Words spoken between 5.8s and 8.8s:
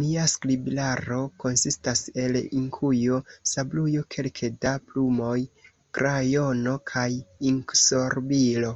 krajono kaj inksorbilo.